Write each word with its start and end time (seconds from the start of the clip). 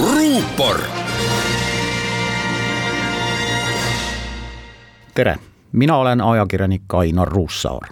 ruupor. 0.00 0.80
tere, 5.14 5.36
mina 5.72 5.96
olen 5.96 6.20
ajakirjanik 6.20 6.94
Ainar 6.94 7.28
Ruussaar. 7.28 7.88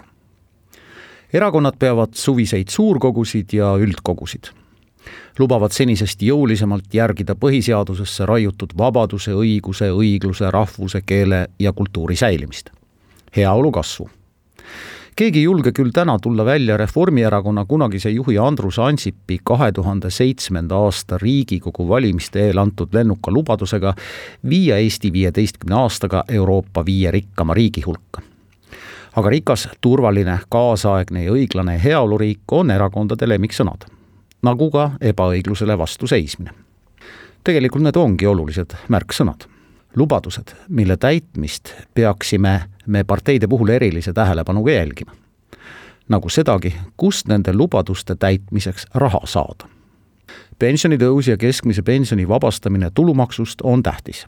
erakonnad 1.33 1.73
peavad 1.79 2.09
suviseid 2.13 2.67
suurkogusid 2.69 3.45
ja 3.53 3.75
üldkogusid. 3.77 4.43
lubavad 5.39 5.71
senisest 5.71 6.21
jõulisemalt 6.21 6.93
järgida 6.93 7.35
põhiseadusesse 7.35 8.25
raiutud 8.25 8.69
vabaduse, 8.77 9.31
õiguse, 9.31 9.91
õigluse, 9.91 10.51
rahvuse, 10.51 11.01
keele 11.05 11.47
ja 11.59 11.73
kultuuri 11.73 12.15
säilimist. 12.15 12.69
heaolu 13.35 13.71
kasvu 13.71 14.09
keegi 15.15 15.39
ei 15.39 15.43
julge 15.43 15.71
küll 15.71 15.91
täna 15.93 16.15
tulla 16.19 16.45
välja 16.45 16.77
Reformierakonna 16.77 17.65
kunagise 17.65 18.09
juhi 18.09 18.37
Andrus 18.37 18.79
Ansipi 18.79 19.39
kahe 19.43 19.71
tuhande 19.71 20.09
seitsmenda 20.09 20.75
aasta 20.75 21.17
Riigikogu 21.21 21.85
valimiste 21.89 22.41
eel 22.47 22.57
antud 22.57 22.93
lennuka 22.93 23.31
lubadusega 23.31 23.93
viia 24.49 24.77
Eesti 24.77 25.13
viieteistkümne 25.13 25.75
aastaga 25.75 26.23
Euroopa 26.27 26.85
viie 26.85 27.11
rikkama 27.11 27.53
riigi 27.53 27.81
hulka. 27.81 28.21
aga 29.15 29.29
rikas, 29.29 29.67
turvaline, 29.81 30.39
kaasaegne 30.49 31.23
ja 31.23 31.31
õiglane 31.31 31.77
heaoluriik 31.83 32.51
on 32.51 32.71
erakondade 32.71 33.27
lemmiksõnad, 33.29 33.85
nagu 34.41 34.71
ka 34.71 34.91
ebaõiglusele 35.01 35.77
vastu 35.77 36.07
seismine. 36.07 36.51
tegelikult 37.43 37.83
need 37.83 37.97
ongi 37.97 38.25
olulised 38.25 38.73
märksõnad 38.89 39.52
lubadused, 39.95 40.55
mille 40.69 40.97
täitmist 40.97 41.73
peaksime 41.93 42.61
me 42.85 43.03
parteide 43.03 43.47
puhul 43.47 43.67
erilise 43.67 44.13
tähelepanuga 44.13 44.71
jälgima. 44.71 45.11
nagu 46.09 46.29
sedagi, 46.29 46.75
kust 46.97 47.27
nende 47.27 47.53
lubaduste 47.53 48.15
täitmiseks 48.15 48.85
raha 48.93 49.19
saada. 49.25 49.67
pensionitõus 50.59 51.27
ja 51.27 51.37
keskmise 51.37 51.81
pensioni 51.81 52.27
vabastamine 52.27 52.91
tulumaksust 52.93 53.61
on 53.61 53.83
tähtis. 53.83 54.25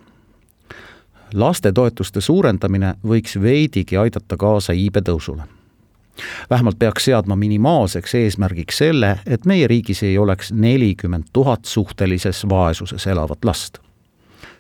lastetoetuste 1.34 2.21
suurendamine 2.21 2.93
võiks 3.08 3.41
veidigi 3.41 3.98
aidata 3.98 4.38
kaasa 4.38 4.74
iibe 4.74 4.99
tõusule 5.10 5.43
vähemalt 6.49 6.80
peaks 6.80 7.05
seadma 7.05 7.36
minimaalseks 7.36 8.16
eesmärgiks 8.16 8.77
selle, 8.77 9.20
et 9.26 9.46
meie 9.46 9.68
riigis 9.68 10.04
ei 10.04 10.18
oleks 10.18 10.52
nelikümmend 10.52 11.24
tuhat 11.34 11.66
suhtelises 11.66 12.49
vaesuses 12.49 13.08
elavat 13.08 13.46
last 13.46 13.77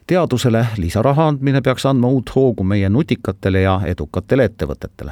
teadusele 0.07 0.67
lisaraha 0.77 1.27
andmine 1.27 1.61
peaks 1.61 1.85
andma 1.85 2.07
uut 2.07 2.35
hoogu 2.35 2.63
meie 2.63 2.89
nutikatele 2.89 3.61
ja 3.61 3.81
edukatele 3.85 4.45
ettevõtetele. 4.45 5.11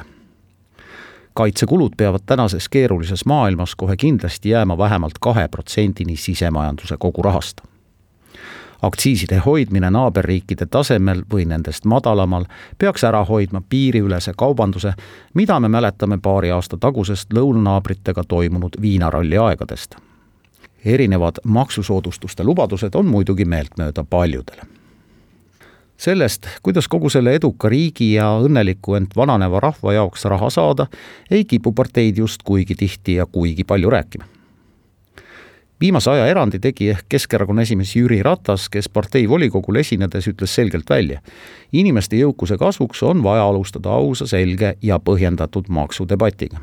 kaitsekulud 1.34 1.92
peavad 1.96 2.20
tänases 2.26 2.68
keerulises 2.68 3.26
maailmas 3.26 3.74
kohe 3.74 3.96
kindlasti 3.96 4.48
jääma 4.48 4.78
vähemalt 4.78 5.18
kahe 5.20 5.48
protsendini 5.48 6.16
sisemajanduse 6.16 6.96
kogurahast. 6.98 7.60
aktsiiside 8.82 9.38
hoidmine 9.38 9.90
naaberriikide 9.90 10.66
tasemel 10.66 11.22
või 11.32 11.44
nendest 11.46 11.84
madalamal 11.84 12.44
peaks 12.78 13.04
ära 13.04 13.24
hoidma 13.24 13.62
piiriülese 13.68 14.32
kaubanduse, 14.36 14.92
mida 15.34 15.60
me 15.60 15.68
mäletame 15.68 16.18
paari 16.22 16.50
aasta 16.50 16.76
tagusest 16.76 17.32
lõunanaabritega 17.32 18.22
toimunud 18.28 18.72
viinaralli 18.80 19.38
aegadest 19.38 19.96
erinevad 20.84 21.34
maksusoodustuste 21.44 22.44
lubadused 22.44 22.94
on 22.94 23.06
muidugi 23.06 23.44
meeltmööda 23.44 24.04
paljudele 24.04 24.73
sellest, 25.96 26.46
kuidas 26.62 26.88
kogu 26.88 27.10
selle 27.10 27.34
eduka 27.34 27.68
riigi 27.68 28.12
ja 28.14 28.28
õnneliku, 28.42 28.96
ent 28.98 29.16
vananeva 29.16 29.60
rahva 29.60 29.94
jaoks 29.94 30.24
raha 30.30 30.50
saada, 30.50 30.86
ei 31.30 31.44
kipu 31.44 31.72
parteid 31.72 32.18
just 32.18 32.42
kuigi 32.42 32.74
tihti 32.74 33.14
ja 33.20 33.26
kuigi 33.26 33.64
palju 33.64 33.90
rääkima. 33.90 34.24
viimase 35.80 36.10
aja 36.10 36.26
erandi 36.26 36.58
tegi 36.58 36.88
ehk 36.88 37.04
Keskerakonna 37.08 37.62
esimees 37.62 37.96
Jüri 37.96 38.22
Ratas, 38.22 38.68
kes 38.68 38.88
partei 38.88 39.28
volikogul 39.28 39.76
esinedes 39.76 40.28
ütles 40.28 40.54
selgelt 40.54 40.90
välja, 40.90 41.20
inimeste 41.72 42.16
jõukuse 42.16 42.58
kasvuks 42.58 43.02
on 43.02 43.22
vaja 43.22 43.44
alustada 43.44 43.90
ausa, 43.90 44.26
selge 44.26 44.76
ja 44.82 44.98
põhjendatud 44.98 45.68
maksudebatiga. 45.68 46.58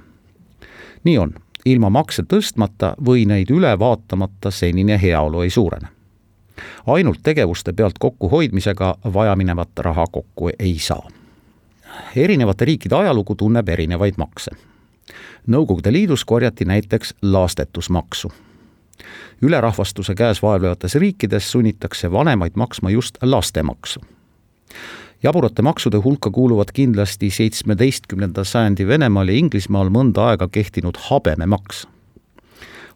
nii 1.03 1.17
on, 1.17 1.33
ilma 1.65 1.89
makse 1.89 2.23
tõstmata 2.23 2.95
või 3.05 3.25
neid 3.25 3.49
üle 3.51 3.79
vaatamata 3.79 4.51
senine 4.51 5.01
heaolu 5.01 5.41
ei 5.41 5.49
suurene 5.49 6.00
ainult 6.87 7.19
tegevuste 7.23 7.73
pealt 7.73 7.99
kokkuhoidmisega 7.99 8.95
vajaminevat 9.13 9.69
raha 9.77 10.05
kokku 10.11 10.49
ei 10.59 10.79
saa. 10.79 11.07
erinevate 12.15 12.65
riikide 12.65 12.95
ajalugu 12.95 13.35
tunneb 13.35 13.69
erinevaid 13.69 14.13
makse. 14.17 14.51
Nõukogude 15.47 15.91
Liidus 15.91 16.25
korjati 16.25 16.65
näiteks 16.65 17.13
lastetusmaksu. 17.21 18.31
ülerahvastuse 19.41 20.15
käes 20.15 20.41
vaevlevates 20.41 20.95
riikides 20.95 21.51
sunnitakse 21.51 22.11
vanemaid 22.11 22.51
maksma 22.55 22.89
just 22.89 23.17
lastemaksu 23.21 23.99
jaburate 25.23 25.61
maksude 25.61 25.97
hulka 25.97 26.31
kuuluvad 26.31 26.67
kindlasti 26.73 27.29
seitsmeteistkümnenda 27.29 28.43
sajandi 28.43 28.87
Venemaal 28.87 29.27
ja 29.27 29.33
Inglismaal 29.33 29.89
mõnda 29.89 30.31
aega 30.31 30.47
kehtinud 30.47 30.97
habememaks 31.09 31.85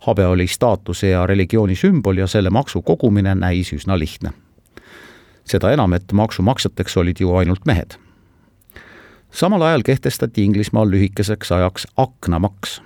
habe 0.07 0.25
oli 0.25 0.47
staatuse 0.47 1.09
ja 1.09 1.27
religiooni 1.27 1.75
sümbol 1.75 2.17
ja 2.17 2.27
selle 2.27 2.49
maksu 2.49 2.81
kogumine 2.81 3.35
näis 3.35 3.73
üsna 3.73 3.99
lihtne. 3.99 4.31
seda 5.45 5.71
enam, 5.71 5.93
et 5.93 6.11
maksumaksjateks 6.13 6.97
olid 6.97 7.15
ju 7.19 7.35
ainult 7.35 7.65
mehed. 7.65 7.97
samal 9.31 9.61
ajal 9.61 9.81
kehtestati 9.81 10.43
Inglismaal 10.43 10.91
lühikeseks 10.91 11.51
ajaks 11.51 11.87
aknamaks. 11.97 12.81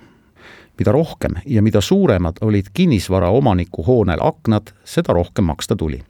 mida 0.78 0.92
rohkem 0.92 1.34
ja 1.46 1.62
mida 1.62 1.80
suuremad 1.80 2.36
olid 2.40 2.66
kinnisvara 2.74 3.28
omaniku 3.28 3.84
hoonel 3.84 4.18
aknad, 4.20 4.72
seda 4.84 5.12
rohkem 5.12 5.44
maksta 5.44 5.76
tuli 5.76 6.02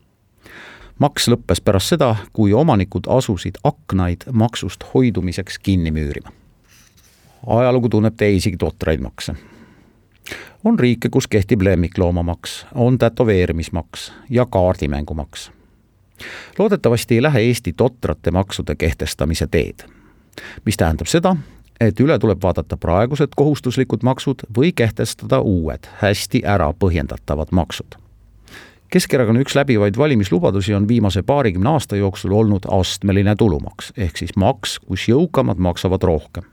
maks 0.98 1.28
lõppes 1.28 1.60
pärast 1.64 1.88
seda, 1.88 2.16
kui 2.32 2.52
omanikud 2.52 3.06
asusid 3.08 3.56
aknaid 3.64 4.24
maksust 4.32 4.84
hoidumiseks 4.94 5.58
kinni 5.58 5.90
müürima. 5.90 6.30
ajalugu 7.46 7.88
tunneb 7.88 8.14
teisigi 8.16 8.56
totraid 8.56 9.00
makse 9.00 9.34
on 10.64 10.78
riike, 10.78 11.08
kus 11.08 11.26
kehtib 11.26 11.62
lemmikloomamaks, 11.62 12.66
on 12.74 12.98
tätoveerimismaks 12.98 14.12
ja 14.30 14.46
kaardimängumaks. 14.46 15.50
loodetavasti 16.58 17.14
ei 17.14 17.22
lähe 17.22 17.40
Eesti 17.40 17.72
totrate 17.72 18.30
maksude 18.30 18.74
kehtestamise 18.74 19.46
teed, 19.46 19.84
mis 20.64 20.76
tähendab 20.76 21.06
seda, 21.06 21.36
et 21.80 22.00
üle 22.00 22.18
tuleb 22.18 22.42
vaadata 22.42 22.76
praegused 22.76 23.32
kohustuslikud 23.36 24.02
maksud 24.02 24.44
või 24.58 24.72
kehtestada 24.76 25.40
uued, 25.40 25.88
hästi 26.02 26.42
ära 26.44 26.72
põhjendatavad 26.72 27.48
maksud. 27.50 27.96
Keskerakonna 28.90 29.40
üks 29.40 29.54
läbivaid 29.54 29.96
valimislubadusi 29.96 30.74
on 30.74 30.88
viimase 30.88 31.22
paarikümne 31.22 31.68
aasta 31.70 31.96
jooksul 31.96 32.32
olnud 32.32 32.66
astmeline 32.68 33.36
tulumaks, 33.36 33.92
ehk 33.96 34.16
siis 34.16 34.36
maks, 34.36 34.78
kus 34.78 35.08
jõukamad 35.08 35.62
maksavad 35.62 36.02
rohkem 36.02 36.44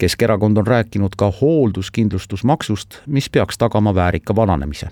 Keskerakond 0.00 0.56
on 0.56 0.66
rääkinud 0.66 1.10
ka 1.16 1.32
hoolduskindlustusmaksust, 1.40 2.98
mis 3.06 3.30
peaks 3.30 3.58
tagama 3.58 3.94
väärika 3.94 4.36
vananemise. 4.36 4.88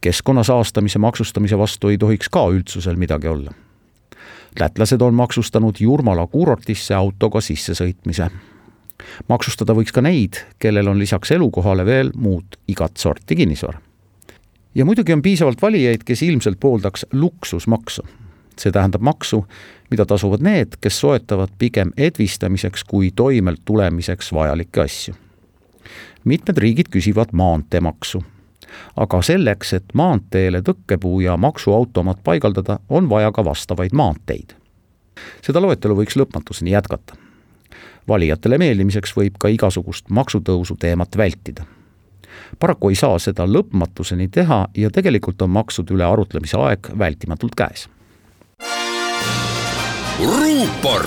keskkonna 0.00 0.42
saastamise 0.42 0.98
maksustamise 0.98 1.58
vastu 1.58 1.88
ei 1.88 1.98
tohiks 1.98 2.28
ka 2.28 2.48
üldsusel 2.48 2.96
midagi 2.96 3.28
olla. 3.28 3.50
lätlased 4.60 5.00
on 5.00 5.14
maksustanud 5.14 5.76
Jurmala 5.80 6.26
kuurortisse 6.26 6.94
autoga 6.94 7.40
sissesõitmise. 7.40 8.30
maksustada 9.28 9.72
võiks 9.72 9.92
ka 9.92 10.00
neid, 10.00 10.32
kellel 10.58 10.88
on 10.88 10.98
lisaks 10.98 11.30
elukohale 11.30 11.86
veel 11.86 12.10
muud 12.16 12.58
igat 12.68 12.96
sorti 12.96 13.36
kinnisvara. 13.36 13.80
ja 14.74 14.84
muidugi 14.84 15.12
on 15.12 15.22
piisavalt 15.22 15.62
valijaid, 15.62 16.02
kes 16.04 16.22
ilmselt 16.22 16.60
pooldaks 16.60 17.06
luksusmaksu 17.12 18.02
see 18.58 18.72
tähendab 18.72 19.02
maksu, 19.02 19.44
mida 19.90 20.06
tasuvad 20.06 20.42
need, 20.42 20.76
kes 20.80 21.00
soetavad 21.00 21.48
pigem 21.58 21.92
edvistamiseks 21.96 22.84
kui 22.84 23.10
toimelt 23.16 23.60
tulemiseks 23.64 24.32
vajalikke 24.32 24.80
asju. 24.80 25.14
mitmed 26.24 26.58
riigid 26.58 26.86
küsivad 26.90 27.32
maanteemaksu. 27.32 28.24
aga 28.96 29.22
selleks, 29.22 29.72
et 29.72 29.84
maanteele 29.94 30.62
tõkkepuu 30.62 31.20
ja 31.20 31.36
maksuautomaat 31.36 32.18
paigaldada, 32.24 32.78
on 32.88 33.08
vaja 33.08 33.32
ka 33.32 33.44
vastavaid 33.44 33.92
maanteid. 33.92 34.54
seda 35.42 35.60
loetelu 35.60 35.96
võiks 35.96 36.16
lõpmatuseni 36.16 36.70
jätkata. 36.70 37.14
valijatele 38.08 38.58
meeldimiseks 38.58 39.16
võib 39.16 39.38
ka 39.38 39.48
igasugust 39.48 40.10
maksutõusu 40.10 40.76
teemat 40.76 41.16
vältida 41.16 41.64
paraku 42.60 42.88
ei 42.88 42.94
saa 42.94 43.18
seda 43.18 43.46
lõpmatuseni 43.46 44.28
teha 44.28 44.68
ja 44.76 44.90
tegelikult 44.90 45.42
on 45.42 45.50
maksude 45.50 45.94
üle 45.94 46.04
arutlemise 46.04 46.56
aeg 46.56 46.92
vältimatult 46.98 47.54
käes 47.54 47.88
ruupor 50.20 51.02